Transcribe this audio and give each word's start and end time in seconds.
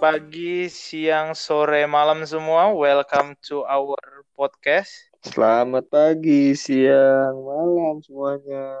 pagi, 0.00 0.72
siang, 0.72 1.36
sore, 1.36 1.84
malam 1.84 2.24
semua. 2.24 2.72
Welcome 2.72 3.36
to 3.44 3.60
our 3.68 4.24
podcast. 4.32 4.88
Selamat 5.20 5.84
pagi, 5.92 6.56
siang, 6.56 7.36
malam 7.36 8.00
semuanya. 8.00 8.80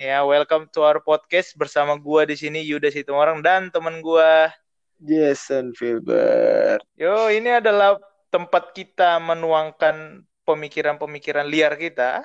Ya, 0.00 0.24
welcome 0.24 0.72
to 0.72 0.80
our 0.80 1.04
podcast 1.04 1.52
bersama 1.60 2.00
gua 2.00 2.24
di 2.24 2.40
sini 2.40 2.64
Yuda 2.64 2.88
Situmorang 2.88 3.44
dan 3.44 3.68
teman 3.68 4.00
gua 4.00 4.56
Jason 5.04 5.76
Filbert. 5.76 6.80
Yo, 6.96 7.28
ini 7.28 7.60
adalah 7.60 8.00
tempat 8.32 8.72
kita 8.72 9.20
menuangkan 9.20 10.24
pemikiran-pemikiran 10.48 11.44
liar 11.44 11.76
kita. 11.76 12.24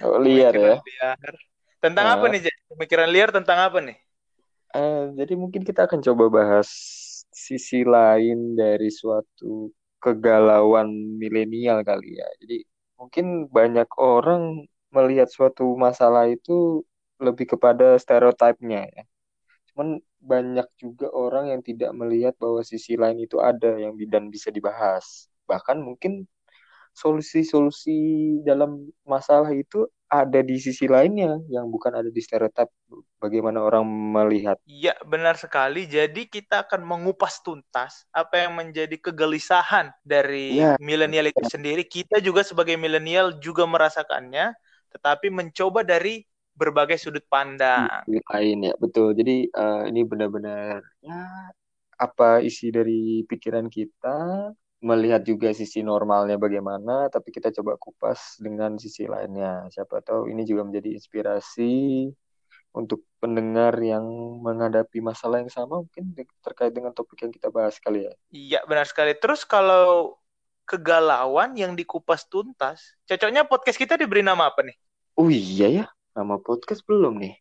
Oh, 0.00 0.16
liar 0.16 0.56
ya. 0.56 0.80
Liar. 0.80 1.32
Tentang 1.84 2.08
Ah. 2.08 2.16
apa 2.16 2.32
nih, 2.32 2.48
Jay? 2.48 2.56
Pemikiran 2.72 3.12
liar 3.12 3.28
tentang 3.28 3.60
apa 3.60 3.84
nih? 3.84 4.00
Eh, 4.70 5.02
jadi 5.18 5.32
mungkin 5.42 5.62
kita 5.66 5.80
akan 5.90 6.00
coba 6.06 6.24
bahas 6.30 6.68
sisi 7.34 7.82
lain 7.82 8.54
dari 8.54 8.86
suatu 8.90 9.74
kegalauan 9.98 10.88
milenial 11.18 11.82
kali 11.82 12.22
ya. 12.22 12.28
Jadi 12.42 12.56
mungkin 12.98 13.26
banyak 13.50 13.88
orang 13.98 14.42
melihat 14.94 15.26
suatu 15.30 15.74
masalah 15.74 16.30
itu 16.30 16.86
lebih 17.18 17.46
kepada 17.58 17.98
stereotipnya 17.98 18.86
ya. 18.94 19.02
Cuman 19.72 19.88
banyak 20.22 20.68
juga 20.82 21.06
orang 21.14 21.52
yang 21.54 21.62
tidak 21.66 21.90
melihat 21.96 22.34
bahwa 22.42 22.62
sisi 22.66 22.94
lain 23.00 23.18
itu 23.26 23.38
ada 23.42 23.76
yang 23.80 23.94
bi- 23.98 24.10
dan 24.10 24.28
bisa 24.34 24.50
dibahas. 24.54 25.30
Bahkan 25.50 25.78
mungkin 25.82 26.26
solusi-solusi 26.96 27.92
dalam 28.46 28.90
masalah 29.06 29.50
itu 29.54 29.86
ada 30.10 30.42
di 30.42 30.58
sisi 30.58 30.90
lainnya 30.90 31.38
yang 31.46 31.70
bukan 31.70 31.94
ada 31.94 32.10
di 32.10 32.18
stereotip 32.18 32.66
bagaimana 33.22 33.62
orang 33.62 33.86
melihat. 33.86 34.58
Iya, 34.66 34.98
benar 35.06 35.38
sekali. 35.38 35.86
Jadi 35.86 36.26
kita 36.26 36.66
akan 36.66 36.82
mengupas 36.82 37.38
tuntas 37.46 38.10
apa 38.10 38.42
yang 38.42 38.58
menjadi 38.58 38.98
kegelisahan 38.98 39.94
dari 40.02 40.58
Ya. 40.58 40.74
milenial 40.82 41.30
itu 41.30 41.46
sendiri. 41.46 41.86
Kita 41.86 42.18
juga 42.18 42.42
sebagai 42.42 42.74
milenial 42.74 43.38
juga 43.38 43.64
merasakannya, 43.70 44.50
tetapi 44.90 45.30
mencoba 45.30 45.86
dari 45.86 46.26
berbagai 46.58 46.98
sudut 46.98 47.22
pandang. 47.30 48.02
Lain 48.10 48.58
ya, 48.66 48.74
betul. 48.82 49.14
Jadi 49.14 49.46
eh, 49.46 49.82
ini 49.88 50.00
benar-benar 50.02 50.82
ya 51.06 51.22
apa 52.00 52.40
isi 52.42 52.72
dari 52.72 53.22
pikiran 53.28 53.68
kita 53.70 54.50
melihat 54.80 55.20
juga 55.20 55.52
sisi 55.52 55.84
normalnya 55.84 56.40
bagaimana, 56.40 57.12
tapi 57.12 57.28
kita 57.30 57.52
coba 57.52 57.76
kupas 57.76 58.40
dengan 58.40 58.80
sisi 58.80 59.04
lainnya. 59.04 59.68
Siapa 59.68 60.00
tahu 60.00 60.32
ini 60.32 60.48
juga 60.48 60.64
menjadi 60.64 60.96
inspirasi 60.96 62.08
untuk 62.72 63.04
pendengar 63.20 63.76
yang 63.82 64.06
menghadapi 64.40 65.04
masalah 65.04 65.44
yang 65.44 65.52
sama 65.52 65.84
mungkin 65.84 66.16
terkait 66.40 66.72
dengan 66.72 66.96
topik 66.96 67.20
yang 67.20 67.32
kita 67.34 67.52
bahas 67.52 67.76
kali 67.76 68.08
ya. 68.08 68.12
Iya, 68.32 68.60
benar 68.64 68.88
sekali. 68.88 69.12
Terus 69.18 69.44
kalau 69.44 70.16
kegalauan 70.64 71.58
yang 71.58 71.74
dikupas 71.74 72.24
tuntas, 72.30 72.96
cocoknya 73.04 73.44
podcast 73.44 73.76
kita 73.76 73.98
diberi 73.98 74.22
nama 74.22 74.48
apa 74.48 74.62
nih? 74.64 74.76
Oh 75.18 75.28
iya 75.28 75.66
ya, 75.68 75.86
nama 76.16 76.38
podcast 76.38 76.86
belum 76.86 77.20
nih. 77.20 77.34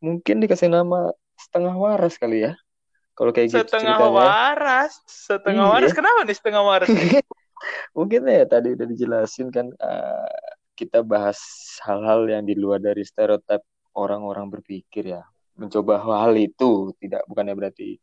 Mungkin 0.00 0.42
dikasih 0.42 0.72
nama 0.72 1.12
setengah 1.38 1.76
waras 1.76 2.16
kali 2.16 2.48
ya. 2.50 2.58
Kalau 3.14 3.30
kayak 3.30 3.48
gitu 3.50 3.58
Setengah 3.62 3.94
ceritanya. 3.98 4.10
waras. 4.10 4.92
Setengah 5.06 5.64
Iya. 5.66 5.72
waras. 5.78 5.92
Kenapa 5.94 6.18
nih 6.26 6.36
setengah 6.36 6.62
waras? 6.66 6.88
Mungkin 7.96 8.26
ya 8.28 8.44
tadi 8.44 8.74
udah 8.74 8.86
dijelasin 8.90 9.48
kan 9.48 9.70
eh, 9.70 10.28
kita 10.74 11.06
bahas 11.06 11.38
hal-hal 11.86 12.26
yang 12.26 12.42
di 12.44 12.58
luar 12.58 12.82
dari 12.82 13.06
stereotip 13.06 13.62
orang-orang 13.94 14.50
berpikir 14.50 15.14
ya. 15.14 15.22
Mencoba 15.54 16.02
hal 16.02 16.34
itu 16.34 16.90
tidak 16.98 17.22
bukannya 17.30 17.54
berarti 17.54 18.02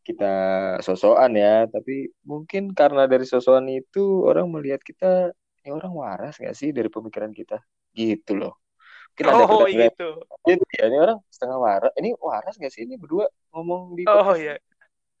kita 0.00 0.32
sosokan 0.80 1.34
ya, 1.36 1.66
tapi 1.68 2.08
mungkin 2.24 2.72
karena 2.72 3.04
dari 3.10 3.26
sosokan 3.26 3.68
itu 3.68 4.24
orang 4.24 4.48
melihat 4.48 4.80
kita 4.80 5.34
ini 5.60 5.76
orang 5.76 5.92
waras 5.92 6.40
nggak 6.40 6.56
sih 6.56 6.72
dari 6.72 6.88
pemikiran 6.88 7.34
kita 7.34 7.60
gitu 7.92 8.38
loh. 8.38 8.54
Mungkin 9.20 9.36
ada 9.36 9.44
Oh, 9.52 9.68
gitu. 9.68 10.08
gitu 10.48 10.64
ya, 10.80 10.84
ini 10.88 10.96
orang 10.96 11.18
setengah 11.28 11.58
waras. 11.60 11.92
Ini 12.00 12.10
waras 12.16 12.54
nggak 12.56 12.72
sih 12.72 12.82
ini 12.88 12.96
berdua 12.96 13.28
ngomong 13.52 13.92
di 13.92 14.08
Oh, 14.08 14.32
iya. 14.32 14.56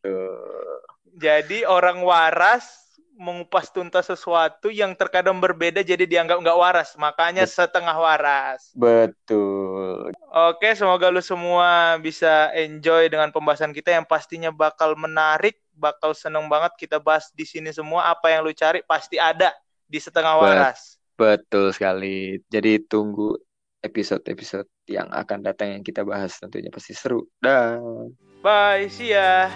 Tuh. 0.00 0.80
Jadi 1.20 1.68
orang 1.68 2.00
waras 2.00 2.80
mengupas 3.20 3.68
tuntas 3.68 4.08
sesuatu 4.08 4.72
yang 4.72 4.96
terkadang 4.96 5.36
berbeda 5.36 5.84
jadi 5.84 6.08
dianggap 6.08 6.40
nggak 6.40 6.56
waras. 6.56 6.96
Makanya 6.96 7.44
Bet- 7.44 7.52
setengah 7.52 7.92
waras. 7.92 8.72
Betul. 8.72 10.16
Oke, 10.32 10.72
semoga 10.72 11.12
lu 11.12 11.20
semua 11.20 12.00
bisa 12.00 12.48
enjoy 12.56 13.12
dengan 13.12 13.28
pembahasan 13.28 13.76
kita 13.76 13.92
yang 13.92 14.08
pastinya 14.08 14.48
bakal 14.48 14.96
menarik, 14.96 15.60
bakal 15.76 16.16
seneng 16.16 16.48
banget 16.48 16.72
kita 16.80 16.96
bahas 16.96 17.28
di 17.36 17.44
sini 17.44 17.68
semua. 17.76 18.08
Apa 18.08 18.32
yang 18.32 18.40
lu 18.40 18.56
cari 18.56 18.80
pasti 18.80 19.20
ada 19.20 19.52
di 19.84 20.00
setengah 20.00 20.40
waras. 20.40 20.96
Betul 21.20 21.76
sekali. 21.76 22.40
Jadi 22.48 22.80
tunggu 22.88 23.36
episode-episode 23.80 24.68
yang 24.88 25.08
akan 25.08 25.40
datang 25.44 25.80
yang 25.80 25.84
kita 25.84 26.04
bahas 26.04 26.36
tentunya 26.36 26.68
pasti 26.68 26.92
seru. 26.92 27.24
Dan 27.40 28.12
Bye, 28.40 28.88
see 28.88 29.12
ya. 29.12 29.52